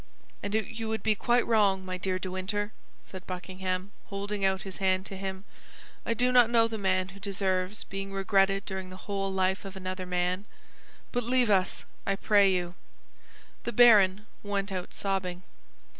[0.41, 4.77] "And you would be quite wrong, my dear De Winter," said Buckingham, holding out his
[4.77, 5.43] hand to him.
[6.07, 9.75] "I do not know the man who deserves being regretted during the whole life of
[9.75, 10.45] another man;
[11.11, 12.73] but leave us, I pray you."
[13.63, 15.43] The baron went out sobbing.